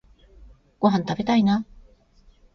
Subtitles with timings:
[0.79, 1.63] ごはんたべたいな